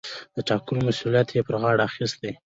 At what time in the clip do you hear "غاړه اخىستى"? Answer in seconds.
1.61-2.31